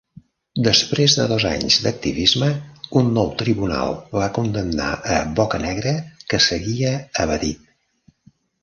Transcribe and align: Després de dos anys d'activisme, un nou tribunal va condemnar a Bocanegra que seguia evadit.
Després 0.67 1.17
de 1.17 1.25
dos 1.31 1.43
anys 1.49 1.77
d'activisme, 1.83 2.49
un 3.03 3.13
nou 3.19 3.29
tribunal 3.43 3.95
va 4.19 4.31
condemnar 4.41 4.91
a 5.19 5.23
Bocanegra 5.43 5.95
que 6.33 6.43
seguia 6.51 6.97
evadit. 7.27 7.75